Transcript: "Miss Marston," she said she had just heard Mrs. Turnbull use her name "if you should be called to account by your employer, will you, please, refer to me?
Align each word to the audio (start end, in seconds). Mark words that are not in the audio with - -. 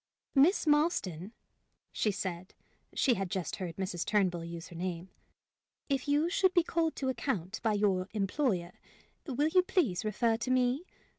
"Miss 0.33 0.65
Marston," 0.65 1.31
she 1.91 2.09
said 2.09 2.55
she 2.91 3.13
had 3.13 3.29
just 3.29 3.57
heard 3.57 3.75
Mrs. 3.75 4.03
Turnbull 4.03 4.43
use 4.43 4.69
her 4.69 4.75
name 4.75 5.09
"if 5.89 6.07
you 6.07 6.27
should 6.27 6.55
be 6.55 6.63
called 6.63 6.95
to 6.95 7.09
account 7.09 7.59
by 7.61 7.73
your 7.73 8.07
employer, 8.11 8.71
will 9.27 9.49
you, 9.49 9.61
please, 9.61 10.03
refer 10.03 10.37
to 10.37 10.49
me? 10.49 10.87